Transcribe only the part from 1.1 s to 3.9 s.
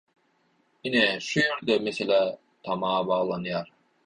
şu ýerde mesele tama baglanýar.